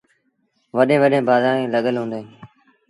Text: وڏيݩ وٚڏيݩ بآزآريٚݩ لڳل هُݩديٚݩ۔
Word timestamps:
وڏيݩ 0.75 1.01
وٚڏيݩ 1.01 1.25
بآزآريٚݩ 1.27 1.71
لڳل 1.73 1.95
هُݩديٚݩ۔ 1.99 2.27